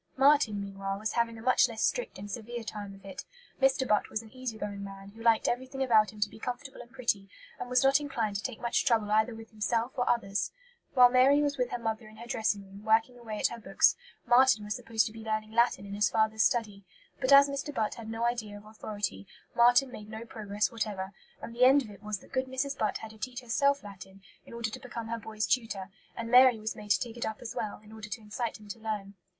[0.17, 3.23] Marten, meanwhile, was having a much less strict and severe time of it.
[3.61, 3.87] Mr.
[3.87, 6.89] Butt was an easy going man, who liked everything about him to be comfortable and
[6.89, 10.49] pretty, and was not inclined to take much trouble either with himself or others.
[10.95, 13.95] While Mary was with her mother in her dressing room, working away at her books,
[14.25, 16.83] Marten was supposed to be learning Latin in his father's study.
[17.19, 17.71] But as Mr.
[17.71, 21.11] Butt had no idea of authority, Marten made no progress whatever,
[21.43, 22.75] and the end of it was that good Mrs.
[22.75, 26.57] Butt had to teach herself Latin, in order to become her boy's tutor; and Mary
[26.59, 29.13] was made to take it up as well, in order to incite him to learn.